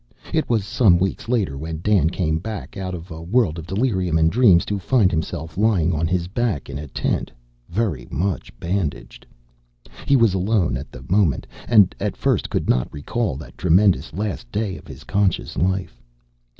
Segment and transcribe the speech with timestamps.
[0.33, 4.17] It was some weeks later when Dan came back out of a world of delirium
[4.17, 7.31] and dreams, to find himself lying on his back in a tent,
[7.69, 9.27] very much bandaged.
[10.07, 14.51] He was alone at the moment, and at first could not recall that tremendous last
[14.51, 16.01] day of his conscious life.